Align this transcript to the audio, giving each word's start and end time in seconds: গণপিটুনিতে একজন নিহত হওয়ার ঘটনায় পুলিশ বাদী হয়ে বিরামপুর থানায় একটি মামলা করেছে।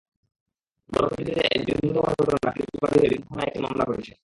গণপিটুনিতে 0.89 1.43
একজন 1.55 1.77
নিহত 1.83 1.97
হওয়ার 1.97 2.15
ঘটনায় 2.19 2.53
পুলিশ 2.55 2.77
বাদী 2.81 2.97
হয়ে 2.99 3.09
বিরামপুর 3.09 3.27
থানায় 3.29 3.47
একটি 3.47 3.59
মামলা 3.59 3.83
করেছে। 3.85 4.13